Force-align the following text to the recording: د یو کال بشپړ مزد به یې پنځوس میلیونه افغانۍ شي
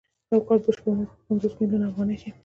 د 0.27 0.29
یو 0.33 0.41
کال 0.47 0.59
بشپړ 0.65 0.91
مزد 0.91 1.05
به 1.09 1.11
یې 1.11 1.17
پنځوس 1.27 1.53
میلیونه 1.59 1.85
افغانۍ 1.87 2.17
شي 2.21 2.29